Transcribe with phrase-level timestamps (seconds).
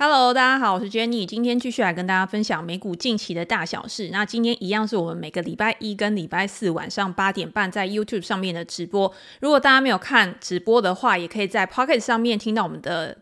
[0.00, 4.10] Hello，大家好，我是 Jenny，今天继续来跟大家分享美股近期的大小事。
[4.12, 9.12] 那今天一样是我们每个礼拜一跟礼拜四晚上八点半在 YouTube 上面的直播。
[9.40, 13.18] 如果大家没有看直播的话，也可以在 Pocket 上面听到我们的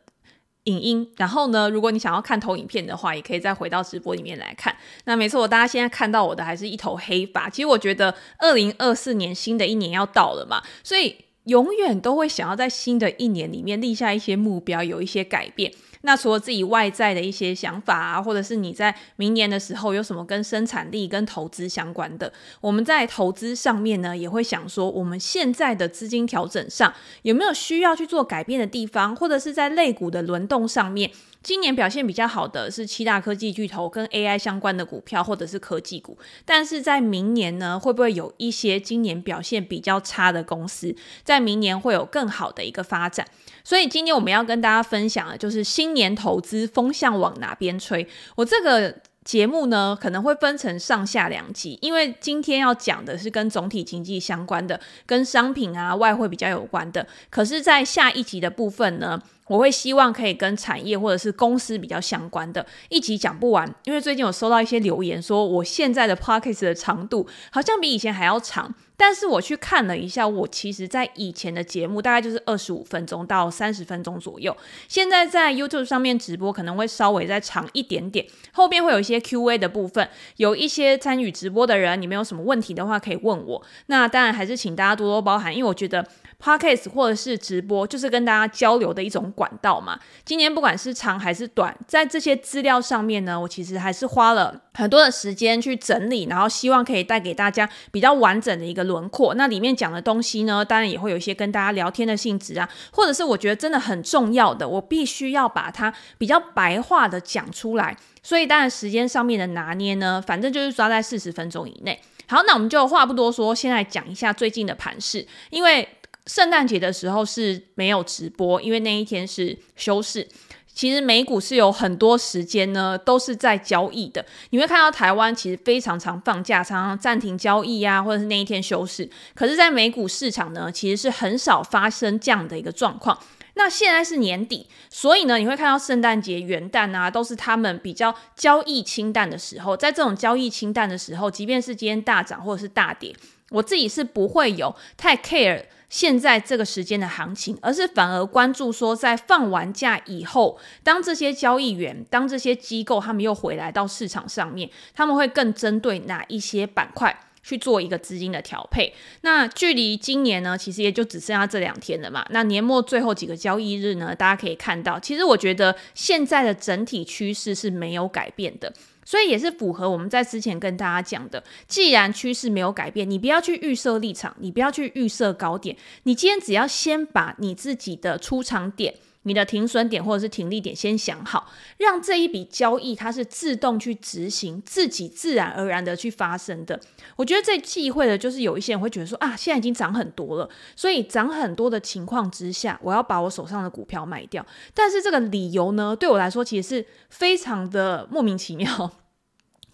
[0.65, 1.11] 影音。
[1.17, 4.77] 然后呢，如果你想要看投影片的话，也可以再回到直播里面来看。
[5.07, 7.49] 那没错，大家现在看到我的还是一头黑发。
[7.49, 15.73] 其实我觉得二零二四年新的一年要到了嘛，所以永远都会想要在新的一年里面立下一些目标，有一些改变。
[16.07, 31.11] 那除了自己外在的一些想法啊，或者是你在明年的时候有什么跟生产力、跟投资相关的，我们在投资上面呢，也会想说，我们现在的资金调整上有没有需要去做改变的地方，或者是在类股的轮动上面。
[31.47, 36.19] 今年表现比较好的是七大科技巨头跟 AI 相关的股票，或者是科技股。
[36.45, 43.25] 但是在明年呢，会不会有一些今年表现比较差的公司，在明年会有更好的一个发展？
[43.63, 48.09] 所以今天我们要跟大家分享的就是新年投资风向往哪边吹。
[48.35, 48.97] 我这个。
[49.27, 57.05] 节目呢，可能会分成上下两集，因为今天要讲的是跟总体经济相关的，跟商品啊、外汇比较有关的。
[57.29, 63.73] 可是，在下一集的部分呢，我会希望可以跟产业或者是公司比较相关的，一集讲不完。
[63.85, 68.75] 因为最近有收到一些留言说，我现在的 podcast 的长度好像比以前还要长。
[68.99, 74.57] 但是我去看了一下，我其实在以前的节目大概就是二十五分钟到三十分钟左右，
[74.89, 83.63] 现在在 YouTube 上面直播可能会稍微再长一点点，后边会有一些 Q&A 的部分，有一些参与直播的人，你们有什么问题的话可以问我。
[83.89, 86.07] 那当然还是请大家多多包涵，因为我觉得。
[86.43, 89.99] Podcast 或者是直播，就是跟大家交流的一种管道嘛。
[90.25, 99.35] 今年不管是长还是短，在这些资料上面呢，我其实还是花了很多的时间去整理，然后希望可以带给大家比较完整的一个轮廓。
[99.35, 107.97] 那里面讲的东西呢，当然也会有一些跟大家聊天的性质啊，或者是我觉得真的很重要的，我必须要把它比较白话的讲出来。
[108.23, 112.01] 所以当然时间上面的拿捏呢，反正就是抓在四十分钟以内。
[112.29, 115.89] 好，那我们就话不多说，先来讲一下最近的盘势，因为。
[116.27, 120.27] 圣诞节的时候是没有直播，因为那一天是休市。
[120.75, 124.23] 其实美股是有很多时间呢，都是在交易的。
[124.51, 129.09] 你会看到台湾其实非常常放假，常常暂停交易啊，或者是那一天休市。
[129.35, 133.19] 可是，在美股市场呢，其实是很少发生这样的一个状况。
[133.55, 139.75] 那现在是年底，所以呢，你会看到圣诞节、元旦啊，都是他们比较交易清淡的时候。
[139.75, 143.17] 在这种交易清淡的时候，即便是今天大涨或者是大跌，
[143.49, 145.65] 我自己是不会有太 care。
[145.89, 158.93] 现在这个时间的行情，而是反而关注说，在放完假以后，当这些交易员、当这些机构他们又回来到市场上面，他们会更针对哪一些板块去做一个资金的调配。
[159.21, 162.27] 那距离今年呢，其实也就只剩下这两天了嘛。
[162.31, 168.73] 那年末最后几个交易日呢，大家可以看到，其实我觉得现在的整体趋势是没有改变的。
[169.07, 178.95] 所以也是符合我们在之前跟大家讲的，既然趋势没有改变，你不要去预设立场，你不要去预设高点，你今天只要先把你自己的出场点、
[179.27, 186.81] 你的停损点或者是停利点先想好，让这一笔交易它是自动去执行，自己自然而然的去发生的。
[187.17, 194.47] 我觉得最忌讳的就是有一些人会觉得说啊，现在已经涨很多了，所以涨很多的情况之下，我要把我手上的股票卖掉。
[194.73, 198.93] 但是这个理由呢，对我来说其实是非常的莫名其妙。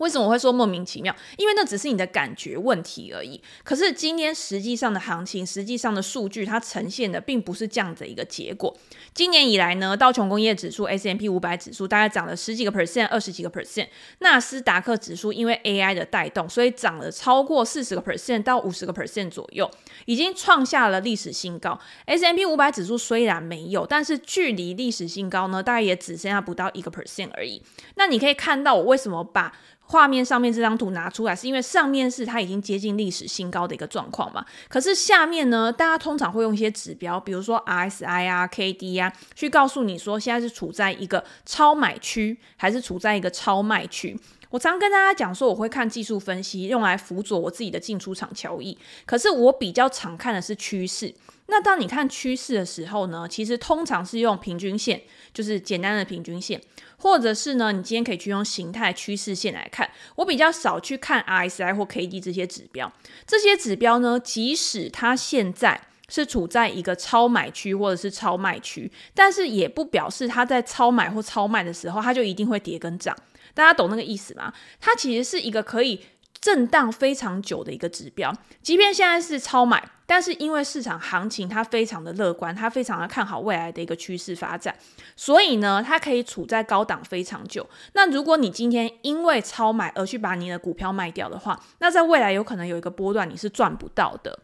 [0.02, 1.14] 为什么我会说莫名其妙？
[1.36, 3.40] 因为那只是你的感觉问题而已。
[3.62, 8.76] 可是今天实际上的行情，实际上的数据，它呈现的并不是这样的一个结果。
[9.14, 13.86] 今年以来呢，道琼工业指数、S M P 五百指数大概涨了十几个 percent、二十几个 percent。
[14.18, 19.70] 纳斯达克指数因为 AI 的带动，所以涨了超过四十个 percent 到五十个 percent 左右，
[20.06, 21.78] 已经创下了历史新高。
[22.06, 27.62] S M P 五百指数虽然没有，但是距离历史新高呢，大概也只剩下不到一个 percent 而已。
[27.94, 29.52] 那你可以看到我为什么把
[29.92, 34.42] 画面上面这张图拿出来，是因为上面是它已经接近历史新高的一个状况嘛？
[34.66, 44.18] 可是下面呢，大家通常会用一些指标，比如说 RSI 啊、KD 啊，去告诉你说现在是处在一个超买区，还是处在一个超卖区。
[44.52, 48.76] 我常跟大家讲说，我会看技术分析，用来辅佐我自己的进出场交易。
[49.06, 51.14] 可是我比较常看的是趋势。
[51.46, 55.00] 那当你看趋势的时候呢，其实通常是用平均线，
[55.32, 56.60] 就是简单的平均线。
[56.98, 59.90] 或者是呢，你今天可以去用形态趋势线来看。
[60.16, 62.92] 我比较少去看 RSI 或 KD 这些指标。
[63.26, 73.16] 这些指标呢，即使它现在是处在一个超买区或者是超卖区，但是也不表示它在超买或超卖的时候，它就一定会跌跟涨。
[73.54, 74.52] 大家懂那个意思吗？
[74.80, 76.04] 它其实是一个可以
[76.40, 78.34] 震荡非常久的一个指标。
[78.62, 84.76] 即便现在是超买，但是因为市场行情它非常的乐观，它非常的看好未来的一个趋势发展，
[85.16, 87.68] 所以呢，它可以处在高档非常久。
[87.92, 94.40] 那如果你今天因为超买而去把你的股票卖掉的话，那在未来有可能有一个波段你是赚不到的。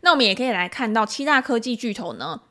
[0.00, 2.42] 那我们也可以来看到七大科技巨头呢，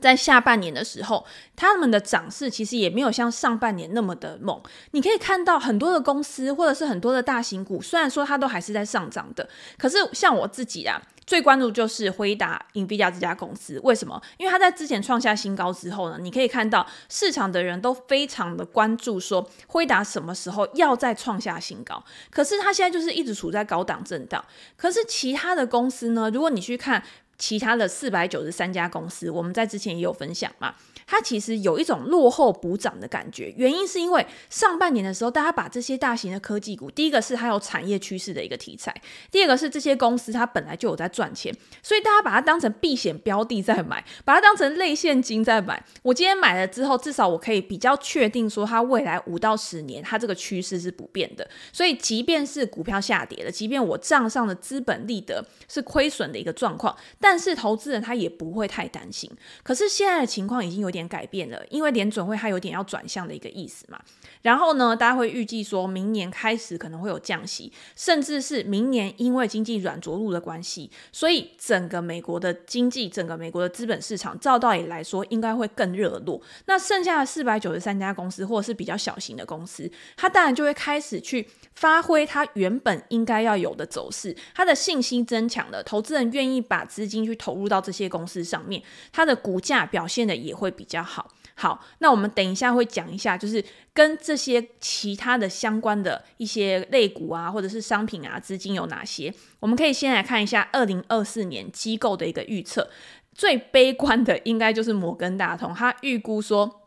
[0.00, 4.60] 在下半年的时候，他们的涨势其实也没有像上半年那么的猛。
[4.92, 11.02] 你可以看到很多的公司或者是很多的大型股，虽然说它都还是在上涨的，可是像我自己啊。
[11.26, 14.22] 最关注就是辉达、NVIDIA 这家公司，为什么？
[14.36, 22.00] 因为它在之前创下新高之后呢，你可以看到市场的人都非常的关注，说辉达什么时候要再创下新高。
[22.30, 24.44] 可是它现在就是一直处在高档震荡。
[24.76, 26.30] 可是其他的公司呢？
[26.32, 27.02] 如果你去看
[27.38, 30.74] 其他的四百九十三家公司，我们在之前也有分享嘛。
[31.08, 38.92] 它其实有一种落后补涨的感觉，原因是因为上半年的时候，大家把这些大型的科技股，第一个是它有产业趋势的一个题材，
[39.30, 45.80] 第二个是这些公司它本来就有在赚钱，所以大家把它当成避险标的在买，把它当成类现金在买。
[46.02, 51.48] 我今天买了之后，至少我可以比较确定说，它未来五到十年它这个趋势是不变的。
[51.72, 56.96] 所以即便是股票下跌了，即便我账上的资本利得是亏损的一个状况，
[57.28, 59.30] 但是投资人他也不会太担心。
[59.62, 61.06] 可是现在的情况已经有点。
[61.08, 63.98] 改变了，因为联准会它有点要转向的一个意思嘛。
[64.42, 76.42] 然后呢，大家会预计说明年开始可能会有降息，甚至是明年因为经济软着陆的关系，所以整个美国的经济，整个美国的资本市场，照道理来说应该会更热络。
[76.66, 90.66] 那剩下的四百九十三家公司，或者是比较小型的公司，它当然就会开始去发挥它原本应该要有的走势，它的信心增强了，投资人愿意把资金去投入到这些公司上面，它的股价表现的也会。
[90.76, 93.64] 比较好，好，那我们等一下会讲一下，就是
[93.94, 99.32] 跟这些其他的相关的一些类股啊，或者是商品啊，资金有哪些？
[99.60, 102.90] 我们可以先来看一下二零二四年机构的一个预测，
[103.32, 106.82] 最悲观的应该就是摩根大通，他预估说。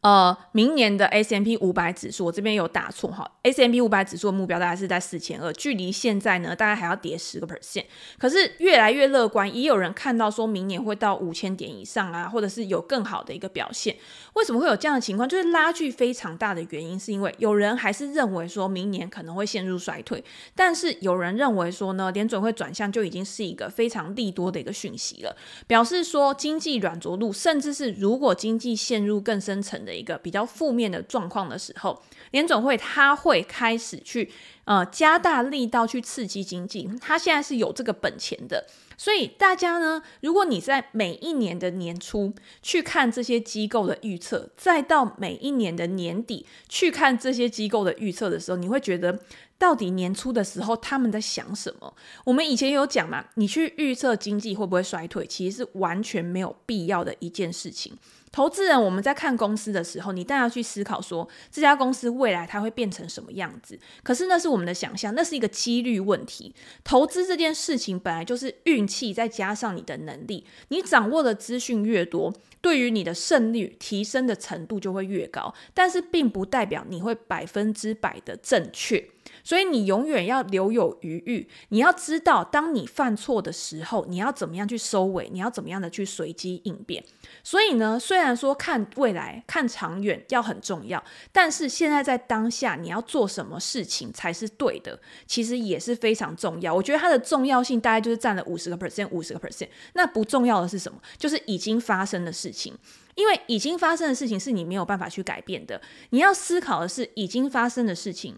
[0.00, 3.28] 呃，明年的 S M P 五百指数，我这边有打错哈。
[3.42, 7.84] S M P 五百指数的目标大概是在四千二，距离现在呢，大概还要跌十个 percent。
[8.16, 13.96] 可是越来越乐观，也有人看到说明年会到五千点以上啊，或者是有更好的一个表现。
[14.34, 15.28] 为什么会有这样的情况？
[15.28, 20.22] 就是拉锯非常大的原因，是因为有人还是认为说明年可能会陷入衰退，
[20.54, 25.36] 但是有人认为说呢，联准会转向就已经是一个非常利多的一个讯息了，
[25.66, 32.02] 表示说经济软着陆，甚至是如果经济陷入更深层的一个比较负面的状况的时候，
[32.32, 34.30] 联总会它会开始去
[34.66, 38.66] 呃加大力道去刺激经济，它现在是有这个本钱的，
[38.98, 49.18] 所以大家呢，如果你在每一年的年初去看这些机构的预测，再到每一年的年底去看这些机构的预测的时候，你会觉得
[49.58, 51.92] 到底年初的时候他们在想什么？
[52.24, 57.92] 我们以前有讲嘛，你去预测经济会不会衰退，其实是完全没有必要的一件事情。
[58.30, 63.76] 投资人，我们在看公司的时候，你当然要去思考说，这家公司未来它会变成什么样子。
[64.02, 66.54] 可是那是我们的想象，那是一个几率问题。
[66.84, 75.52] 投资这件事情本来就是运气，再加上你的能力，你掌握的资讯越多，对于你的胜率提升的程度就会越高。
[75.72, 79.08] 但是并不代表你会百分之百的正确。
[79.42, 87.02] 所以你永远要留有余裕，你要知道，当你犯错的时候，你要怎么样去收尾，你要怎么样的去随机应变。
[87.42, 96.74] 所以呢，虽然说看未来、看长远要很重要，但是现在在当下你要做什么事情才是对的，其实也是非常重要。
[96.74, 99.68] 我觉得它的重要性大概就是占了五十个 percent，五十个 percent。
[99.94, 100.98] 那不重要的是什么？
[101.16, 102.76] 就是已经发生的事情，
[103.14, 105.80] 因为已经发生的事情是你没有办法去改变的。
[106.10, 108.36] 你要思考的是已经发生的事情。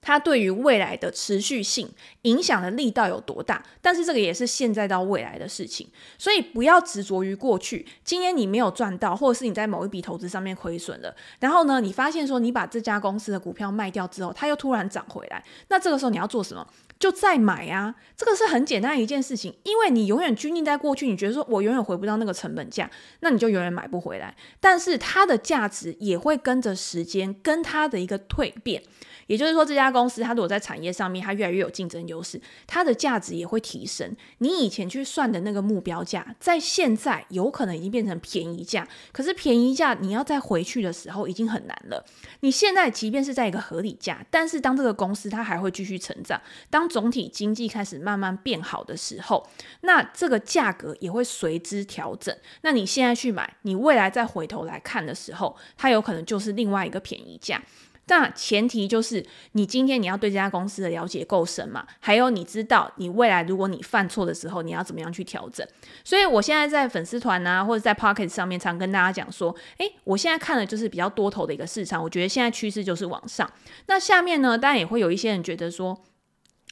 [0.00, 1.88] 它对于未来的持续性
[2.22, 3.62] 影响的力道有多大？
[3.82, 7.86] 但是这个也是现在到未来的事情，所以不要执着于过去。
[8.04, 16.66] 今天你没有赚到，或者是你在某一笔投资上面亏损了，然后呢，你发现说你把这家公司的股票卖掉之后，它又突然涨回来，那这个时候你要做什么？
[16.98, 17.94] 就再买啊！
[18.16, 22.90] 这个是很简单一件事情，因为你永远拘泥在过去，你觉得说我永远回不到那个成本价，
[23.20, 24.34] 那你就永远买不回来。
[24.58, 28.82] 但是它的价值也会跟着时间跟它的一个蜕变。
[29.28, 34.16] 也就是说，这家公司它如果在产业上面它越来越有竞争优势，它的价值也会提升。
[34.38, 38.88] 你以前去算的那个目标价，在现在有可能已经变成便宜价。
[39.12, 42.04] 可是便宜价你要再回去的时候已经很难了。
[42.40, 49.46] 你现在即便是在一个合理价，但是当这个公司它还会继续成长，当总体经济开始慢慢变好的时候，
[49.82, 52.34] 那这个价格也会随之调整。
[52.62, 57.62] 那你现在去买，你未来再回头来看的时候，它有可能就是另外一个便宜价。
[58.08, 65.66] 那前提就是你今天你要对这家公司的了解够深嘛，还有你知道你未来如果你犯错的时候，你要怎么样去调整。
[66.02, 73.48] 所以我现在在粉丝团啊，或者在 Pocket 上面常跟大家讲说，诶，我现在看的就是比较多头的一个市场，我觉得现在趋势就是往上。
[73.86, 76.02] 那下面呢，当然也会有一些人觉得说。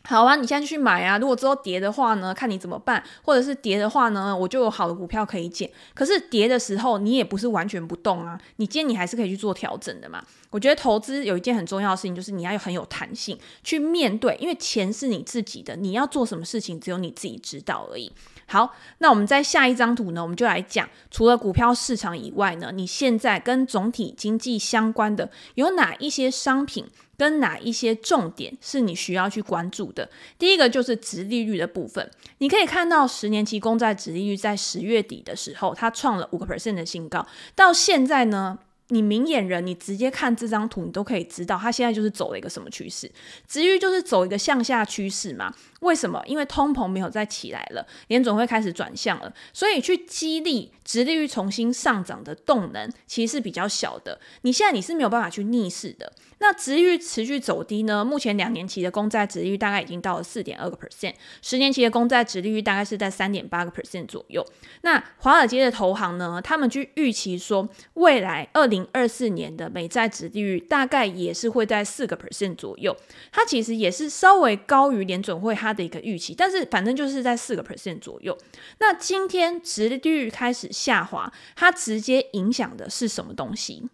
[0.09, 1.19] 好啊，你现在去买啊！
[1.19, 5.69] 如果之后跌的话呢，看你怎么办，或者是跌的话呢，我就有好的股票可以捡。
[5.95, 10.23] 可是跌的时候，你也不是完全不动啊，你今天你还是可以去做调整的嘛。
[10.51, 18.13] 我觉得投资有一件很重要的事情，就是你要有很有弹性去面对，因为钱是你自己的，你要做什么事情，只有你自己知道而已。
[18.47, 26.87] 好，那我们在下一张图呢，我们就来讲，除了股票市场以外呢，你现在跟总体经济相关的有哪一些商品？
[27.17, 30.09] 跟哪一些重点是你需要去关注的？
[30.39, 43.11] 第一个就是值利率的部分，你可以看到十年期公债值利率在十月底的时候，它创了五个 percent 的新高，到现在呢，你明眼人，你直接看这张图，你都可以知道它现在就是走了一个什么趋势，
[43.49, 45.53] 殖利率就是走一个向下趋势嘛。
[45.81, 46.23] 为什么？
[46.27, 54.19] 因为通膨没有再起来了，联总会开始转向了，所以去激励殖利率重新上涨的动能其实是比较小的。
[54.43, 56.13] 你现在你是没有办法去逆势的。
[56.39, 58.05] 那殖利率持续走低呢？
[58.05, 64.45] 目前两年期的公债殖利率大概已经到了四点二个 percent，十年期的公债殖利率大概是在三点八个 percent 左右。
[64.83, 72.97] 那华尔街的投行呢，他们去预期说，未来二零二四年的美债值利率大概也是会在四个 percent 左右。
[73.31, 78.37] 它其实也是稍微高于联准会它的一个预期，但是反正就是在四个 percent 左右。
[78.81, 83.89] 那今天殖利率开始下滑，它直接影响的是什么东西？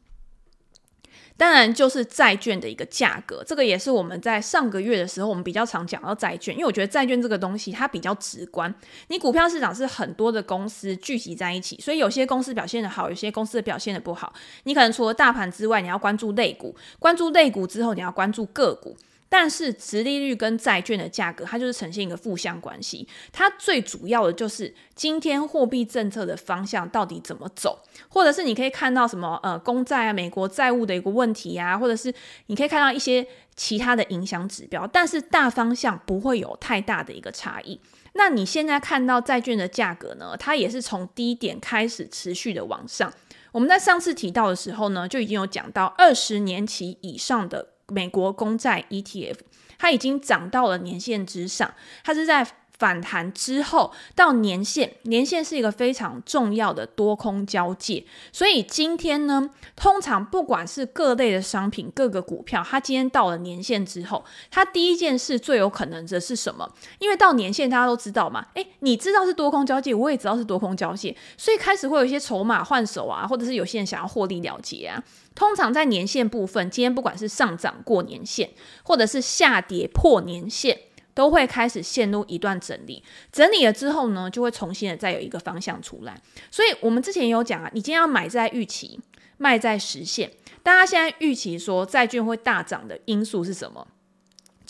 [1.42, 8.72] 当然就是债券的一个价格，这个也是我们在上个月的时候，我们比较常讲到债券，因为我觉得债券这个东西它比较直观。
[9.08, 14.32] 你股票市场是很多的公司聚集在一起，所以有些公司表现的好，有些公司表现的不好。
[14.62, 18.96] 你可能除了大盘之外，你要关注类股，关注类股之后，你要关注个股。
[19.35, 23.09] 但是，殖利率跟债券的价格，它就是呈现一个负相关系。
[23.33, 32.12] 它最主要的就是今天货币政策的方向到底怎么走，或者是你可以看到什么呃公债啊、美国债务的一个问题啊，或者是
[32.49, 34.87] 你可以看到一些其他的影响指标。
[34.87, 37.81] 但是大方向不会有太大的一个差异。
[38.12, 40.37] 那你现在看到债券的价格呢？
[40.39, 43.11] 它也是从低点开始持续的往上。
[43.53, 47.69] 我们在上次提到的时候呢，就已经有讲到二十年期以上的。
[47.92, 49.37] 美国公债 ETF，
[49.78, 51.72] 它已经涨到了年限之上，
[52.02, 52.46] 它是在
[52.79, 66.69] 反弹之后到年线，年线是一个非常重要的多空交界，所以今天呢，通常不管是各类的商品、各个股票，它今天到了年线之后，它第一件事最有可能的是什么？
[66.99, 75.00] 因为到年线大家都知道嘛，诶，你知道是多空交界，我也知道是多空交界，所以开始会有一些筹码换手啊，或者是有些人想要获利了结啊。
[75.35, 78.50] 通常在年线部分，今天不管是上涨过年线，
[78.83, 80.79] 或者是下跌破年线，
[81.14, 83.02] 都会开始陷入一段整理。
[83.31, 86.21] 整理了之后呢，就会重新的再有一个方向出来。
[86.50, 89.00] 所以我们之前有讲啊，你今天要买在预期，
[89.38, 90.31] 卖在实现。
[90.62, 93.87] 大家现在预期说债券会大涨的因素是什么？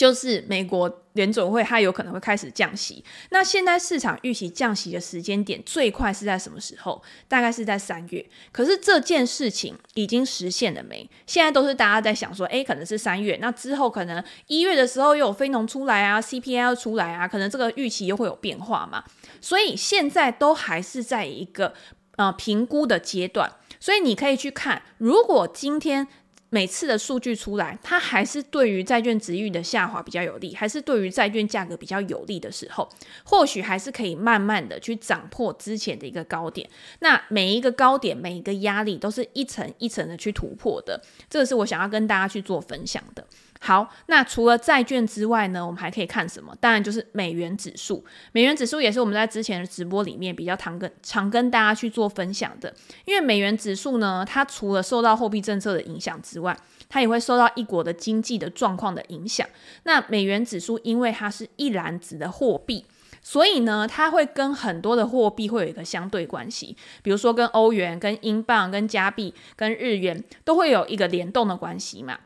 [0.02, 3.04] 就是美国联总会，它有可能会开始降息。
[3.30, 7.00] 那现在市场预期降息的时间点最快是在什么时候？
[7.28, 8.28] 大概是在三月。
[8.50, 11.09] 可是这件事情已经实现了没？
[11.25, 13.38] 现在都是大家在想说，诶，可能是三月。
[13.40, 19.04] 那之后可能一月的时候又有非农出来啊，CPI 出来啊，可能这个预期又会有变化嘛。
[19.40, 21.75] 所以现在都还是在一个
[22.16, 23.52] 呃评估的阶段。
[23.78, 26.09] 所以你可以去看，如果今天。
[26.54, 32.87] 每次的数据出来，它还是对于债券值域的下滑比较有利，还是对于债券价格比较有利的时候，
[33.25, 36.68] 或许还是可以慢慢的去涨破之前的一个高点。
[36.99, 41.02] 那每一个高点，每一个压力，都是一层一层的去突破的。
[41.30, 43.26] 这个是我想要跟大家去做分享的。
[43.64, 46.52] 好，那除了债券之外呢，我们还可以看什么？
[46.61, 48.04] 当然就是美元指数。
[48.33, 52.75] 美元指数也是我们在之前的直播里面比较常跟常跟大家去做分享的。
[53.04, 59.47] 因为美元指数呢，它除了受到货币政策的影响之外，它也会受到一国的经济的状况的影响。
[59.85, 62.85] 那美元指数因为它是一篮子的货币，
[63.23, 66.76] 所以呢，它会跟很多的货币会有一个相对关系。
[67.00, 72.19] 比如说跟欧元、跟英镑、跟加币、跟日元都会有一个联动的关系嘛。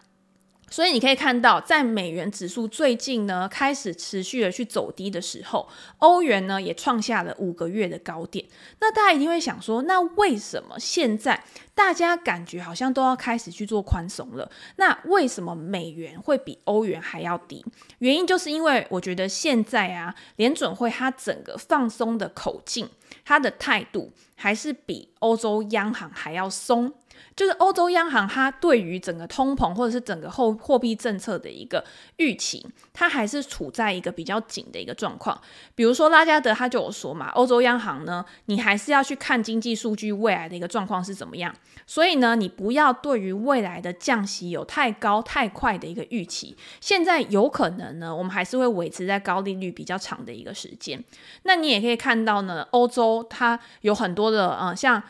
[0.69, 5.69] 所以你可以看到，在美元指数最近呢开始持续的去走低的时候，
[5.99, 8.45] 欧元呢也创下了五个月的高点。
[8.81, 11.45] 那大家一定会想说，那为什么现在
[11.75, 14.51] 大家感觉好像都要开始去做宽松了？
[14.75, 17.65] 那为什么美元会比欧元还要低？
[17.99, 22.89] 原因就是因为我觉得现在啊，联准会它整个放松的口径，
[23.25, 26.93] 它的态度还是比欧洲央行还要松。
[27.35, 31.85] 就是欧洲央行它对于整个通膨或者是整个后货币政策的一个
[32.17, 35.41] 预期，它还是处在一个比较紧的一个状况。
[35.75, 41.55] 比如说拉加德他就有说嘛，欧洲央行呢，你还是要去看经济数据未来的一个状况是怎么样。
[41.87, 46.57] 所以呢，你不要对于未来的降息有太高太快的一个预期。
[46.81, 51.03] 现在有可能呢，我们还是会维持在高利率比较长的一个时间。
[51.43, 55.03] 那你也可以看到呢，欧洲它有很多的呃，像。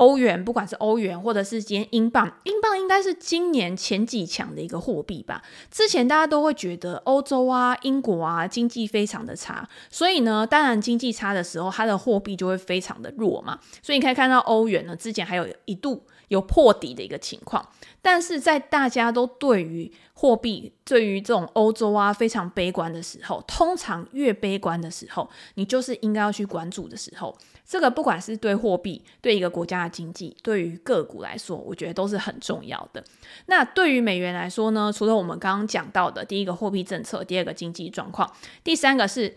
[0.00, 5.42] 欧元，不管是欧元或者是今天英镑，英镑应该是今年前几强的一个货币吧。
[5.70, 13.58] 之前大家都会觉得欧洲啊、英国啊经济非常的差，所以呢，当然经济差的时候，它的货币就会非常的弱嘛。
[13.82, 17.68] 所以你可以看到欧元呢，之前还有一度有破底的一个情况。
[18.00, 27.36] 但是在大家都对于货币、对于这种欧洲啊非常悲观的时候，通常越悲观的时候，你就是应该要去关注的时候。
[27.70, 33.04] 这个不管是对货币、对一个国家的经济、对于个股来说，我觉得都是很重要的。
[33.46, 38.28] 那对于美元来说呢，除了我们刚刚讲到的第一个货币政策，第二个经济状况，
[38.64, 39.36] 第三个是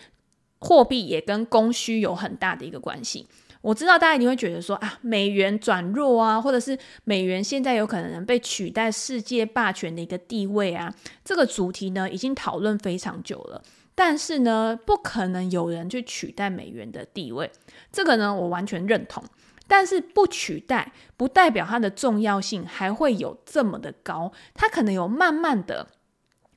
[0.58, 3.28] 货币也跟供需有很大的一个关系。
[3.62, 10.92] 我知道大家一定会觉得说啊，美元转弱啊，或者是美元现在有可能被取代世界霸权的一个地位啊，
[11.24, 13.62] 这个主题呢已经讨论非常久了。
[13.96, 17.52] 但是呢，不可能有人去取代美元的地位，
[17.92, 19.24] 这个呢，我完全认同。
[19.66, 25.88] 但是不取代，不代表它的重要性还会有这么的高，它可能有慢慢的，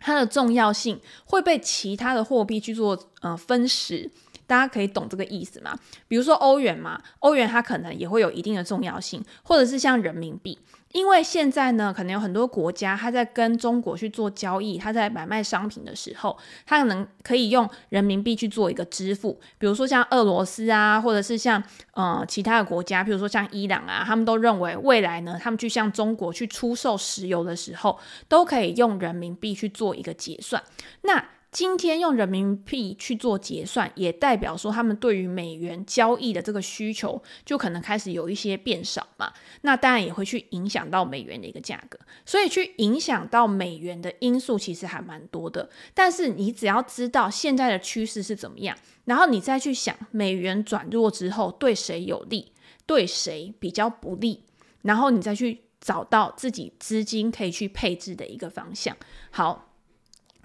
[0.00, 4.11] 它的重要性会被其他的货币去做呃分食。
[4.47, 5.76] 大家可以懂这个意思吗？
[6.09, 10.59] 比如说欧元嘛，欧元它可能也会有一定的重要性，或者是像人民币。
[10.93, 19.38] 因为现在呢，可能有很多国家，它在跟中国去做交易，它在买卖商品的时候，它可能可以用人民币去做一个支付。
[19.59, 21.62] 比如说像俄罗斯啊，或者是像
[21.93, 30.62] 呃其他的国家，比如说像伊朗啊，他们都认为未来呢，他们去向中国去出售石油的时候，都可以用人民币去做一个结算。
[31.03, 31.23] 那
[31.57, 39.33] 今天用人民币去做结算，也代表说他们对于美元交易的这个需求就可能开始有一些变少嘛。
[39.63, 45.71] 那当然也会去影响到美元的一个价格，所以去影响到美元的因素其实还蛮多的。
[45.95, 48.76] 但是你只要知道现在的趋势是怎么样，
[49.07, 52.52] 然后你再去想美元转弱之后对谁有利，
[52.85, 54.43] 对谁比较不利，
[54.83, 58.95] 然后你再去找到自己资金可以去配置的一个方向。
[59.30, 59.63] 好。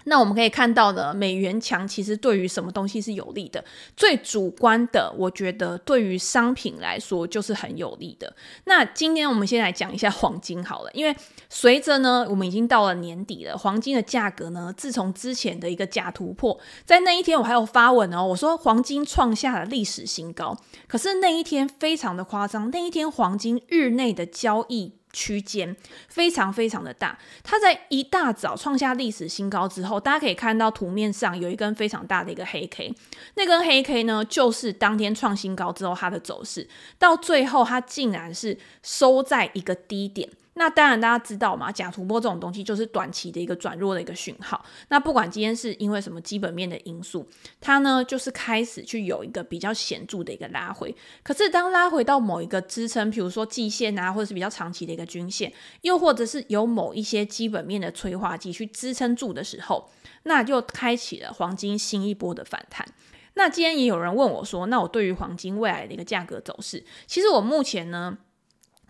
[0.04, 3.64] 那我们可以看到的，美元强其实对于什么东西是有利的？
[3.96, 8.34] 最主观的，我觉得对于商品来说就是很有利的。
[8.64, 11.14] 那今天我们先来讲一下黄金好了，因为
[11.48, 24.94] 随着呢，我们已经到了年底了，黄金的价格呢，自从之前的一个假突破，在那一天我还有发文哦，我说黄金创下了历史新高，可是那一天非常的夸张，那一天黄金日内的交易。
[25.12, 25.76] 区间
[26.08, 32.94] 非常非常的大，它在一大早创下历史新高之后，大家可以看到图面上有一根非常大的一个黑 K，
[33.34, 40.28] 那根黑 K 呢，就是当天创新高之后它的走势，到最后它竟然是收在一个低点。
[40.54, 44.62] 那当然，大家知道嘛，假突破这种东西就是短期的一个转弱的一个讯号。
[44.88, 47.26] 那不管今天是因为什么基本面的因素，
[47.58, 50.94] 它呢就是开始去有一个比较显著的一个拉回。
[51.22, 59.90] 可是当拉回到某一个支撑，比如说季线啊，或者是比较长期的一个均线，又或者是有某一些基本面的催化剂去支撑住的时候，
[60.24, 62.86] 那就开启了黄金新一波的反弹。
[63.34, 68.18] 那今天也有人问我说，那我对于黄金未来的一个价格走势，其实我目前呢。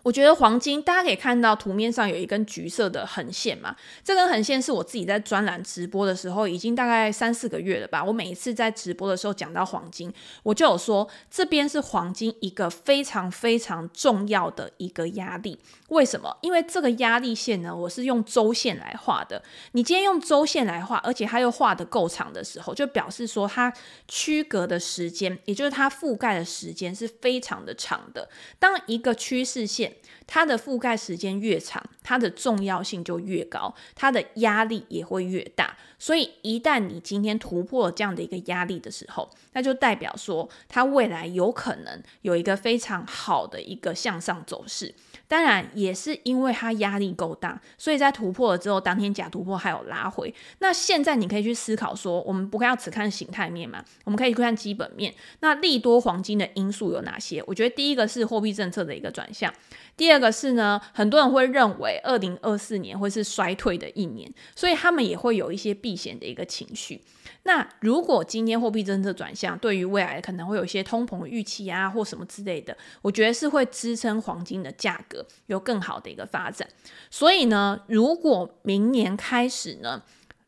[0.03, 8.03] 我觉得黄金，大家可以看到图面上有一根橘色的横线嘛，这根横线是我自己在专栏直播的时候，已经大概三四个月了吧。
[8.03, 10.13] 我每一次在直播的时候讲到黄金，
[10.43, 15.57] 我就有说这边是黄金一个非常非常重要的一个压力。
[15.87, 16.35] 为什么？
[16.41, 19.41] 因为这个压力线呢，我是用周线来画的。
[19.71, 23.71] 你今天用周线来画，而且它又画的够长的时候，就表示说它
[24.07, 28.27] 区隔的时间，也就是它覆盖的时间是非常的长的。
[28.59, 29.92] 当一个趋势线
[30.25, 35.77] 它的覆盖时间越长，它的重要性就越高，它的压力也会越大。
[35.99, 44.93] 所以，一旦你今天突破了这样的一个压力的时候，那就代表说它未来有可能有一个非常好的一个向上走势。
[45.27, 50.31] 当然，也是因为它压力够大，所以在突破了之后，当天假突破还有拉回。
[50.59, 55.13] 那现在你可以去思考说，我们不要只看形态面嘛，我们可以去看基本面。
[55.39, 57.43] 那利多黄金的因素有哪些？
[57.47, 59.51] 我觉得第一个是货币政策的一个转向。
[59.97, 67.01] 第二个是呢，很多人会认为二零二四年会是衰退的一年，所以他们也会有一些避险的一个情绪。
[67.45, 76.67] 那如果今天货币政策转向，对于未来可能会有一些通膨预期啊，或什么之类的，我觉得是会支撑黄金的价格有更好的一个发展。
[77.09, 80.03] 所以呢，如果明年开始呢，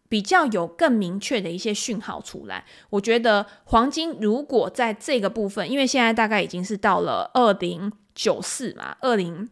[0.08, 9.50] 比较有更明确的一些讯号出来，我觉得黄金如果在这个部分，因为现在大概已经是到了二零九四嘛，二零。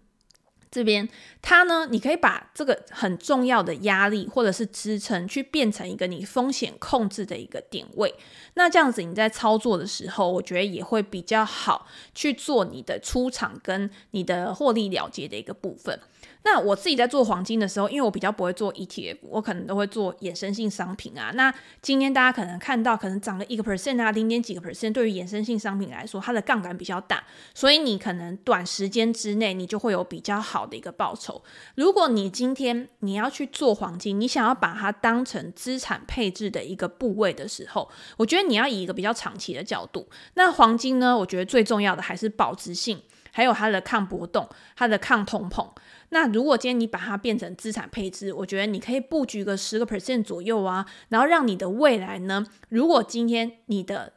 [0.73, 1.07] 这边
[1.39, 8.11] 它呢，你可以把这个很重要的压力或者是支撑，去变成一个你风险控制的一个点位。
[8.55, 15.99] 那这样子你在操作的时候，我觉得也会比较好去做你的出场跟你的获利了结的一个部分。
[16.45, 21.31] 那我自己在做黄金的时候，因为我比较不会做 ETF，我可能都会做衍生性商品啊。
[21.35, 31.41] 那今天大家可能看到，可能涨了一个 percent 啊，零点几个 percent，对于衍生性商品来说，它的杠杆比较大，所以你可能短时间之内你就会有比较好的一个报酬。
[31.75, 40.09] 如果你今天你要去做黄金，你想要把它当成资产配置的一个部位的时候，我觉得你要以一个比较长期的角度。
[40.33, 43.01] 那黄金呢，我觉得最重要的还是保值性，
[43.31, 45.65] 还有它的抗波动，它的抗通膨。
[46.13, 54.13] 那如果今天你把它变成资产配置，我觉得你可以布局个十个 percent 左右啊，然后让你的未来呢，如果今天你的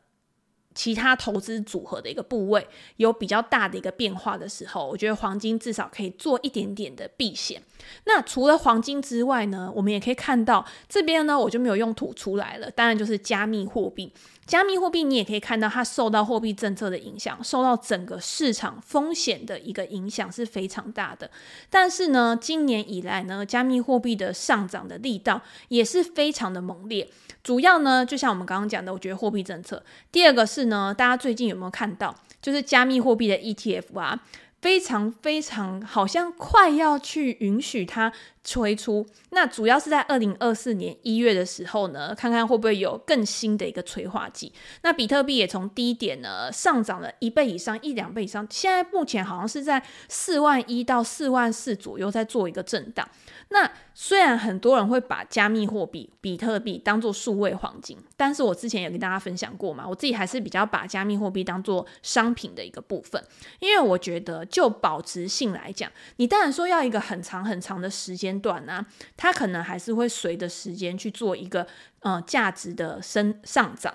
[0.74, 7.62] 其他投资组合的一个部位有比较大的一个变化的时候，我觉得黄金至少可以做一点点的避险。
[8.04, 14.12] 那除了黄金之外呢，我们也可以看到这边呢，我就没有用图出来了，当然就是加密货币。
[14.46, 21.28] 加密货币，你也可以看到，它受到货币政策的影响，受到整个市场风险的一个影响是非常大的。
[21.68, 27.10] 但是呢，今年以来呢，加密货币的上涨的力道也是非常的猛烈。
[27.42, 29.82] 主要呢，就像我们刚刚讲的，我觉得货币政策。
[30.12, 34.22] 第二个是呢，大家最近有没有看到，就是加密货币的 ETF 啊，
[34.66, 38.12] 非常非常好像快要去允许他。
[38.48, 44.52] 推出，那主要是在二零二四年一月的时候呢，看看会不会有更新的一个催化剂。
[44.82, 53.06] 那比特币也从低点呢上涨了一倍以上，一两倍以上，现在目前好像是在四万一到四万四左右在做一个震荡。
[53.48, 63.20] 那虽然很多人会把加密货币比特币当做数位黄金，但是我之前也跟大家分享过嘛，我自己还是比较把加密货币当做商品的一个部分，
[63.59, 68.36] 因为我觉得就保值性来讲，你当然说要一个很长很长的时间。
[68.40, 68.85] 短啊，
[69.16, 71.66] 它可能还是会随着时间去做一个
[72.01, 73.94] 呃价值的升上涨，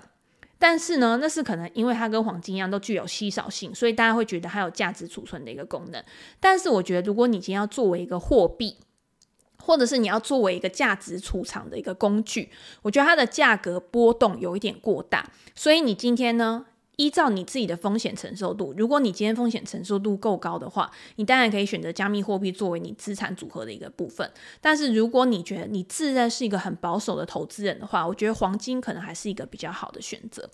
[0.58, 6.04] 但是呢，那是可能因为它跟黄金一样都具有稀少性，所以大家会觉得它有价值储存的一个功能。
[6.40, 8.78] 但是我觉得，如果你今天要作为一个货币，
[9.58, 12.50] 或者是你要作为一个价值储藏的一个工具，
[12.82, 16.66] 我觉得它的价格波动有一点过大，所以你今天呢，
[17.02, 24.32] 依照你自己的风险承受度，如果你今天风险承受度够高的话，你当然可以选择加密货币作为你资产组合的一个部分。
[24.62, 30.48] 但是如果你觉得你自认是一个很保守的投资人的话，我觉得黄金可能还是一个比较好的选择。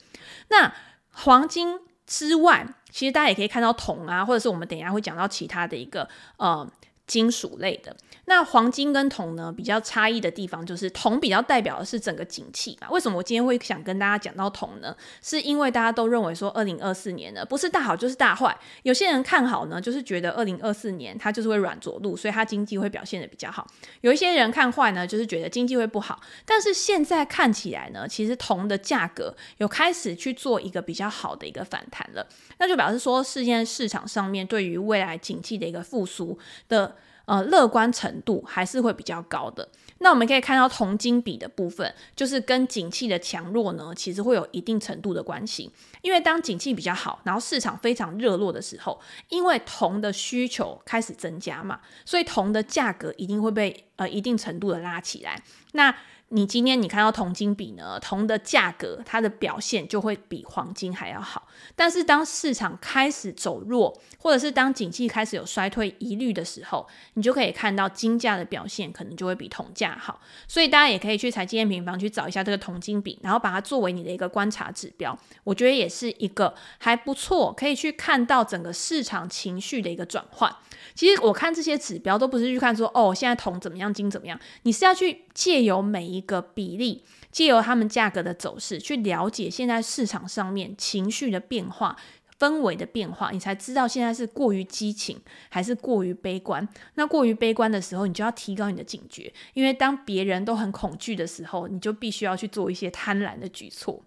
[0.47, 0.73] 那
[1.11, 6.07] 黄金之外，其实大家也可以看到铜啊，或者是我们等一下会讲到其他的一个
[6.37, 6.65] 呃。
[7.07, 12.89] 金属类的，那黄金跟铜呢，比较差异的地方就是铜比较代表的是整个景气嘛。
[12.91, 14.93] 为什么我今天会想跟大家讲到铜呢？
[15.23, 18.55] 是因为大家都认为说二零二四年呢，不是大好就是大坏。
[18.83, 23.65] 有些人看好呢，就是觉得二零二四年它就是会软着陆，所以它经济会表现得比较好。
[24.01, 26.19] 有一些人看坏呢，就是觉得经济会不好。
[26.45, 36.96] 但是现在看起来呢，其实铜的价格有开始去做一个比较好的一个反弹了，那就表示说，现在市场上面对于未来景气的一个复苏的。
[37.27, 39.67] 呃，乐观程度还是会比较高的。
[39.99, 45.69] 那我们可以看到铜金比的部分，就是跟景气的强弱呢，其实会有一定程度的关系。
[46.01, 55.43] 因为当景气比较好，然后市场非常热络的时候，因为铜的需求开始增加嘛，所以铜的价格一定会被呃一定程度的拉起来。
[55.73, 55.93] 那
[56.29, 61.47] 你今天你看到铜金比呢，铜的价格它的表现就会比黄金还要好。
[61.75, 70.19] 但是当市场开始走弱，或者是当景气开始有衰退疑虑的时候，你就可以看到金价的表现可能就会比铜价好。
[70.47, 75.17] 所以大家也可以去财经验平房去找一下这个铜金比，然后把它作为你的一个观察指标。
[75.45, 80.53] 我觉得也是一个还不错，可以去看到整个市场情绪的一个转换。
[80.93, 91.95] 其实我看这些指标都不是去看说哦，现在铜怎么样，金怎么样，你是要去借由每一个比例，借由他们价格的走势，去了解现在市场上面情绪的变化、
[92.39, 96.67] 氛围的变化，你才知道现在是过于激情还是过于悲观。
[96.95, 104.03] 那过于悲观的时候，你就要提高你的警觉，因为当别人都很恐惧的时候，你就必须要去做一些贪婪的举措。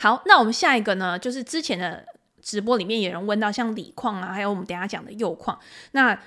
[0.00, 2.04] 好，那我们下一个呢，就是之前的。
[2.40, 5.58] 直播里面有人问到像锂矿啊，还有我们等下讲的铀矿。
[5.90, 6.18] 那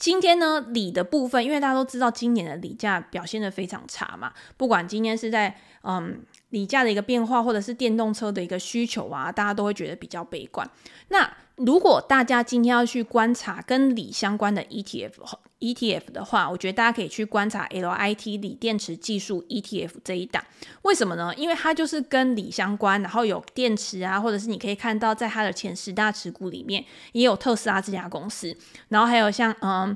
[0.00, 10.68] 今天呢，锂的部分，因为大家都知道今年的锂价表现的非常差嘛，不管今天是在嗯锂价的一个变化，或者是电动车的一个需求啊，大家都会觉得比较悲观。
[11.08, 11.30] 那
[11.64, 20.42] 如果大家今天要去观察跟锂相关的 ETF，ETF 的话，我觉得大家可以去观察 LIT 锂电池技术 ETF 这一档。
[20.82, 21.34] 为什么呢？
[21.34, 28.56] 因为它就是跟锂相关，然后有电池啊，或者是你可以看到在它的前十大持股里面也有特斯拉这家公司，
[28.88, 29.94] 然后还有像嗯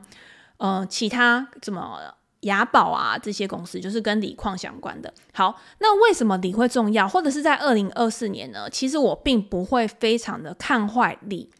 [0.58, 1.98] 嗯其他怎么。
[2.44, 5.12] 雅宝啊，这些公司就是跟锂矿相关的。
[5.34, 7.06] 好，那为什么锂会重要？
[7.06, 8.70] 或者是在二零二四年呢？
[8.70, 11.50] 其实我并不会非常的看坏锂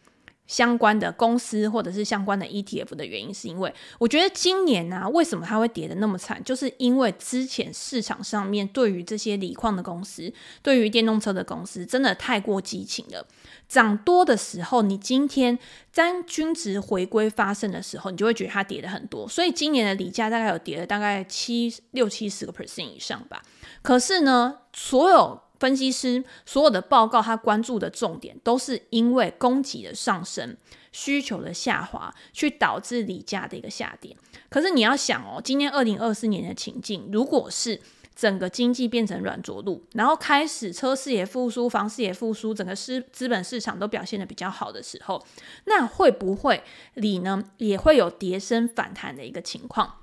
[0.47, 6.43] 相关的公司，或者是相关的 ETF 的原因，是因为我觉得今年呢、啊，为什么它会跌得那么惨？
[6.43, 10.31] 就是因为之前市场上面对于这些锂矿的公司，
[10.61, 13.25] 对于电动车的公司，真的太过激情了。
[13.67, 15.57] 涨多的时候，你今天
[15.91, 19.27] 当均值回归发生的时候，你就会觉得它跌的很多。
[19.27, 23.41] 所以今年的锂价大概有跌了大概七六七十个 percent 以上吧。
[23.81, 30.55] 可是呢，所有分析师所有的报告，他关注的重点都是因为供给的上升、
[30.91, 34.15] 需求的下滑，去导致锂价的一个下跌。
[34.49, 37.79] 可是你要想哦，今年二零二四年的情境，如果是
[38.15, 45.25] 整个经济变成软着陆，然后开始车市也复苏，房市也复苏，整个市资本市场都表现的比较好的时候，
[45.65, 46.63] 那会不会
[46.93, 49.95] 锂呢也会有跌升反弹的一个情况？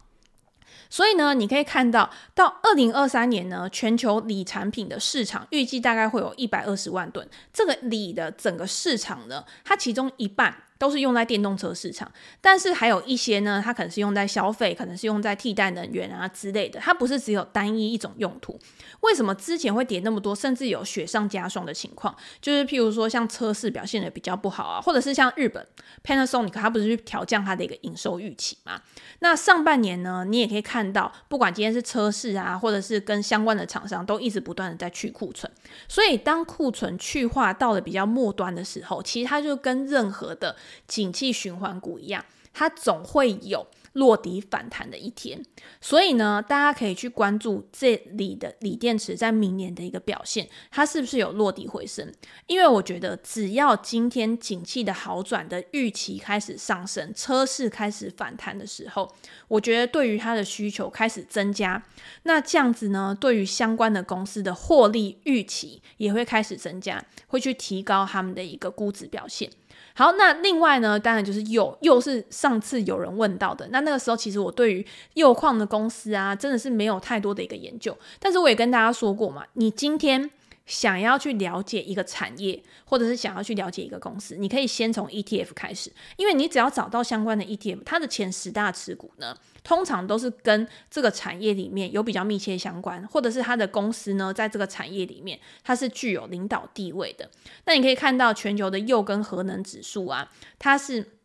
[0.93, 7.27] 所以呢，你可以看到，到二零二三年呢，全球锂产品的市场预计大概会有一百二十万吨。
[7.51, 10.55] 这个锂的整个市场呢，它其中一半。
[10.83, 18.59] 都是用在电动车市场，但是还有一些呢，它可能是用在消费，可能是用在替代能源啊之类的，它不是只有单一一种用途。
[19.03, 22.13] 为什么之前会跌那么多，甚至有雪上加霜的情况？
[22.41, 25.65] 就是譬如说像车市表现得比较不好啊，或者是像日本
[26.03, 28.81] Panasonic，它不是去调降它的一个营收预期嘛？
[29.21, 35.51] 那上半年呢，你也可以看到，不管今天是车市啊，或者是跟相关的厂商，都一直不断的在去库存。
[35.87, 40.57] 所以当库存去化到了比较末端的时候，其实它就跟任何的
[40.87, 45.45] 景气循环股一样，它总会有落底反弹的一天。
[45.81, 52.11] 所以呢，大家可以去关注这里的锂电池在明年的一个表现，它是不是有落底回升？
[52.47, 59.15] 因为我觉得，只要今天景气的好转的预期开始上升，车市开始反弹的时候，
[59.49, 61.83] 我觉得对于它的需求开始增加，
[62.23, 69.51] 那这样子呢，对于相关的公司的获利预期也会开始增加，会去提高他们的一个估值表现。
[69.95, 73.69] 好，那另外呢，当然就是铀，又是上次有人问到的。
[73.71, 77.97] 那那个时候，其实我对于铀矿的公司啊，真的是没有太多的一个研究。
[78.19, 80.31] 但是我也跟大家说过嘛，你今天。
[80.67, 97.29] 想要去了解一个产业，或者是想要去了解一个公司，你可以先从 ETF 开始，因为你只要找到相关的 ETF，它的前十大持股呢，通常都是跟这个产业里面有比较密切相关，或者是它的公司呢，在这个产业里面它是具有领导地位的。
[97.65, 101.19] 那你可以看到全球的铀跟核能指数啊，它是。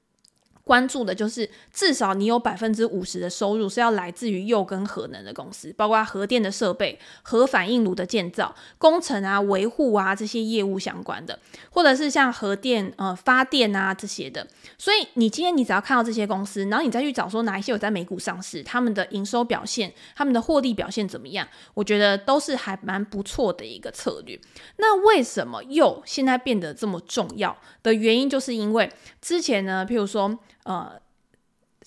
[0.68, 14.46] 关注的就是至少你有百分之五十的收入是要来自于铀跟核能的公司，包括核电的设备、核反应炉的建造、工程啊、维护啊这些业务相关的，或者是像核电呃发电啊这些的。
[14.78, 24.38] 所以你今天你只要看到这些公司，然后你再去找说哪一些有在美股上市，他们的营收表现、他们的获利表现怎么样，我觉得都是还蛮不错的一个策略。
[24.78, 30.38] 那为什么铀现在变得这么重要的原因，就是因为之前呢，譬如说。
[30.68, 31.00] 呃，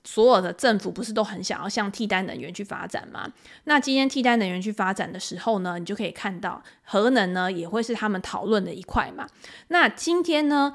[0.03, 3.31] 所有的政府不是都很想要向替代能源去发展吗？
[3.65, 9.29] 那今天替代能源去发展的时候呢，你就可以看到核能呢也会是他们讨论的一块嘛。
[9.69, 10.73] 那今天呢，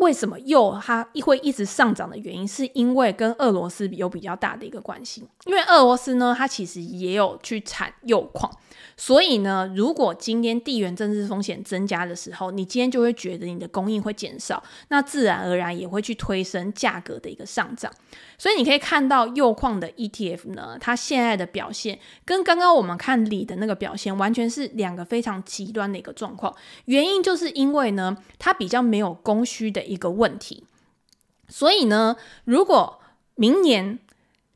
[0.00, 5.24] 为什么铀它会一直上涨的原因，是因为跟俄罗斯有比较大的一个关系。
[5.44, 8.50] 因为俄罗斯呢，它其实也有去产铀矿。
[8.96, 17.90] 所以呢，如果今天地缘政治风险增加的时候，你今天就会觉得你的供应会减少，那自然而然也会去推升价格的一个上涨。
[18.36, 26.54] 所以你可以看到铀矿的 ETF 呢，它现在的表现跟刚刚我们看锂的那个表现完全是两个非常极端的一个状况。
[26.86, 30.64] 原因就是因为呢，它比较没有供需的一个问题。
[31.48, 33.00] 所以呢，如果
[33.34, 33.98] 明年，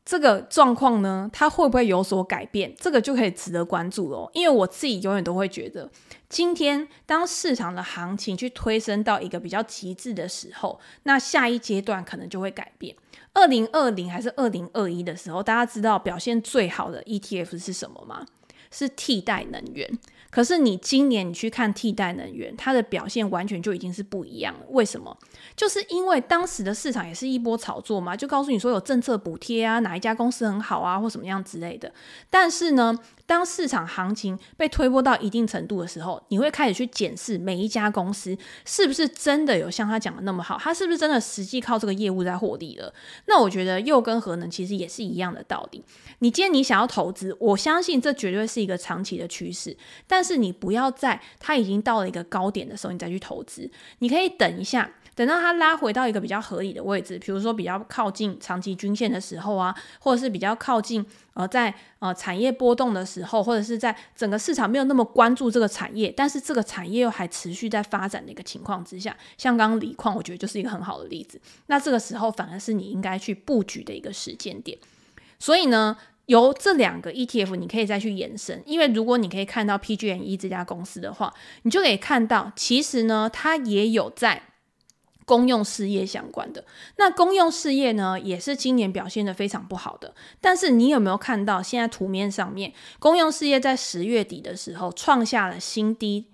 [0.05, 2.73] 这个状况呢，它会不会有所改变？
[2.79, 4.29] 这个就可以值得关注了。
[4.33, 5.89] 因为我自己永远都会觉得，
[6.29, 12.95] 今天当市场的行情去推升到一个比较极致的时候，那下一阶段可能就会改变。
[13.33, 18.25] 二零二零还是二零二一的时候，大家知道表现最好的 ETF 是什么吗？
[18.71, 19.99] 是替代能源。
[20.35, 24.65] 可是你今年你去看替代能源，它的表现完全就已经是不一样了。
[24.71, 25.17] 为什么？
[25.55, 31.89] 就是因为当时的市场也是一波炒作嘛，就告诉你说有政策补贴啊，哪一家公司很好啊，或什么样之类的。
[32.29, 42.93] 但是呢，当市场行情被推波到一定程度的时候，你会开始去检视每一家公司是不是真的有像他讲的那么好，他是不是真的实际靠这个业务在获利了。
[43.27, 45.83] 那我觉得又跟核能其实也是一样的道理。
[46.19, 49.75] 你今天你想要投资，我相信这绝对是一个长期的趋势，
[50.07, 54.91] 但是你不要在它已经到了一个高点的时候你再去投资，你可以等一下。
[55.15, 71.39] 等到它拉回到一个比较合理的位置，比如说比较靠近长期均线的时候啊，或者是比较靠近呃在呃产业波动的时候，或者是在整个市场没有那么关注这个产业，但是这个产业又还持续在发展的一个情况之下，像刚刚锂矿，我觉得就是一个很好的例子。
[71.67, 74.77] 那这个时候反而是你应该去布局的一个时间点。
[75.39, 84.41] 所以呢，由这两个 ETF 你可以再去延伸，因为如果你可以看到 PG&E 这家公司的话，你就可以看到其实呢，它也有在。
[85.25, 86.63] 公用事业相关的，
[86.97, 90.13] 那公用事业呢，也是今年表现的非常不好的。
[90.39, 96.27] 但是你有没有看到，现在图面上面，公用事业在十月底的时候创下了新低？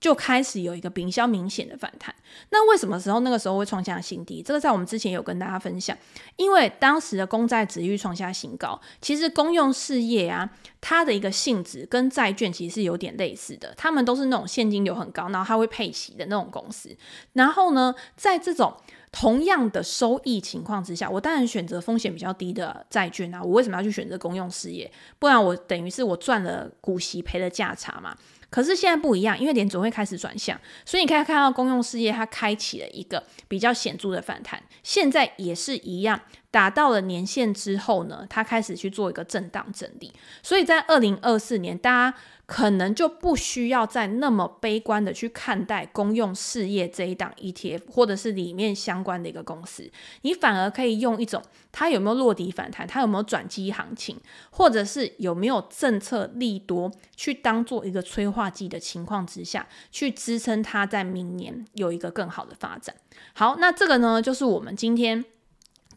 [0.00, 2.14] 就开始有一个比较明显的反弹。
[2.48, 4.42] 那为什么时候那个时候会创下新低？
[4.42, 5.96] 这个在我们之前有跟大家分享。
[6.36, 10.48] 因为当时的公债殖利率创下新高，其实公用事业啊，
[10.80, 13.74] 它的一个性质跟债券其实是有点类似的。
[13.76, 16.96] 他们都是那种现金流很高，然后它会配息的那种公司。
[17.34, 18.74] 然后呢，在这种
[19.12, 23.42] 同样的收益情况之下，我当然选择风险比较低的债券啊。
[23.42, 24.90] 我为什么要去选择公用事业？
[25.18, 28.16] 不然我等于是我赚了股息，赔了价差嘛。
[28.50, 34.62] 可是现在不一样，因为联总会开始转向，所以你可以看到公用事业它开启了一个比较显著的反弹。
[34.82, 40.12] 现在也是一样，达到了年限之后呢，它开始去做一个震荡整理。
[40.42, 42.18] 所以在二零二四年，大家。
[42.50, 49.88] 可能就不需要再那么悲观的去看待公用事业这一档 ETF，或者是里面相关的一个公司，
[50.22, 54.16] 你反而可以用一种它有没有落底反弹，它有没有转机行情，
[54.50, 62.96] 或者是有没有政策利多，去当做一个催化剂的情况之下，去支撑它在明年有一个更好的发展。
[63.32, 65.24] 好，那这个呢，就是我们今天。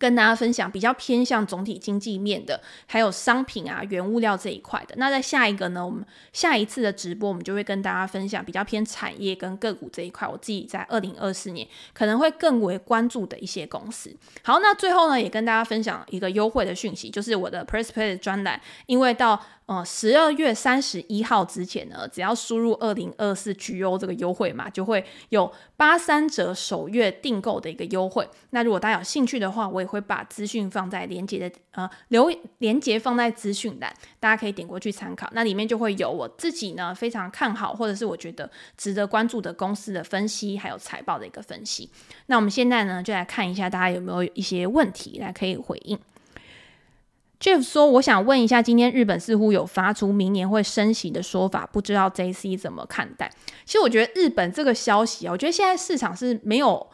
[0.04, 4.94] 跟大家分享比较偏向总体经济面的，还有商品啊、原物料这一块的。
[4.98, 10.28] 那在下一个呢，我们下一次的直播，我们就会跟大家分享比较偏产业跟个股这一块。
[10.28, 14.14] 我自己在二零二四年可能会更为关注的一些公司。
[14.42, 28.28] 好，那最后呢，也跟大家分享一个优惠的讯息，就是我的 PressPlay 专栏，因为到呃，十二月三十一号之前呢，只要输入二零二四 GO 这个优惠码，就会有八三折首月订购的一个优惠。
[28.50, 35.30] 那如果大家有兴趣的话，我也会把资讯放在连接的呃留连接放在资讯栏，大家可以点过去参考。
[35.32, 41.90] 那里面就会有我自己呢非常看好或者是我觉得值得关注的公司的分析，还有财报的一个分析。
[42.26, 45.98] 那我们现在呢就来看一下大家有没有一些问题来可以回应。
[47.44, 53.30] Jeff 说：“我想问一下，今天日本似乎有发出明年会升息的说法，不知道 JC 怎么看待？
[53.66, 56.88] 其实我觉得日本这个消息啊，我觉得现在市场是没有。”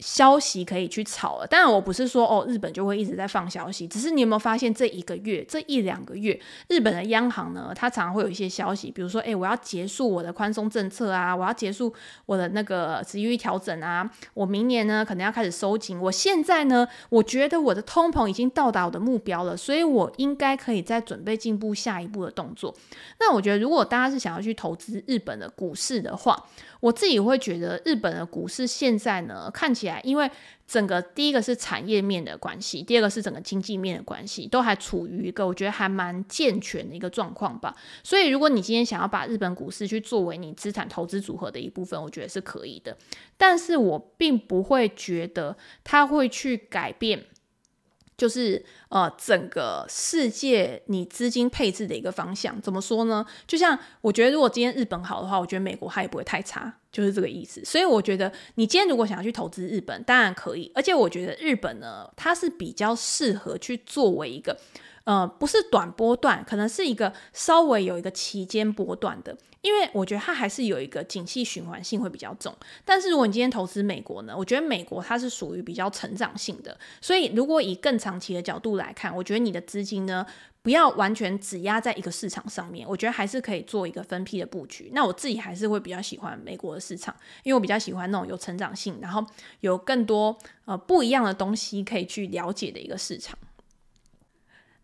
[0.00, 11.94] 消息可以去炒了，当然我不是说哦，日本就会一直在放消息，只是你有没有发现这一个月、这一两个月，日本的央行呢，它常常会有一些消息，比如说，诶，我要结束我的宽松政策啊，我要结束
[12.26, 22.74] 我的那个殖利率调整啊，我明年呢可能要开始收紧，我现在呢，我觉得我的通膨已经到达我的目标了，所以我应该可以再准备进步下一步的动作。
[23.20, 26.36] 那我觉得，如果大家是想要去投资日本的股市的话，
[26.84, 30.30] 我自己会觉得日本的股市现在呢，看起来，因为
[30.68, 37.74] 整个第一个是产业面的关系，第二个是整个经济面的关系，都还处于一个我觉得还蛮健全的一个状况吧。
[38.02, 42.94] 所以，如果你今天想要把日本股市去作为你资产投资组合的一部分，我觉得是可以的。
[43.38, 47.24] 但是我并不会觉得它会去改变。
[48.16, 53.26] 就是呃，整个世界你资金配置的一个方向，怎么说呢？
[53.44, 57.60] 就像我觉得，如果今天日本好的话，我觉得美国它也不会太差，就是这个意思。
[57.64, 60.70] 所以我觉得，你今天如果想要去投资日本，当然可以。
[60.76, 64.56] 而且我觉得日本呢，它是比较适合去作为一个。
[65.02, 72.56] 呃，不是短波段，可能是一个稍微有一个期间波段的，因为我觉得它还是有一个景气循环性会比较重。
[72.86, 80.24] 但是如果你今天投资美国呢，我觉得美国它是属于比较成长性的，所以如果以更长期的角度来来看，我觉得你的资金呢，
[80.62, 84.90] 不要完全只压在一个市场上面，我觉得还是可以做一个分批的布局。
[84.92, 89.24] 那我自己还是会比较喜欢美国的市场，因为我比较喜欢那种有成长性，然后
[89.60, 93.38] 有更多呃不一样的东西可以去了解的一个市场。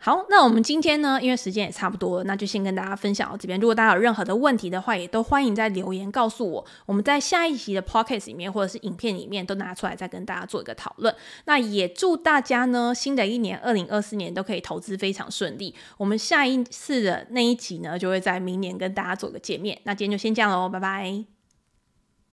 [0.02, 3.60] 好，那我们今天呢，因为时间也差不多了，那就先跟大家分享到这边。
[3.60, 6.64] 如果大家有任何的问题的话，也都欢迎在留言告诉我。
[6.86, 11.14] 我们在下一集的 podcast 里面或者是影片里面都拿出来再跟大家做一个讨论。
[11.44, 15.74] 那也祝大家呢，新的一年二零二四年都可以投资非常顺利。
[15.98, 19.78] 我们下一次的那一集呢，就会在明年跟大家做个见面。
[19.84, 21.39] 那今天就先这样喽，拜拜。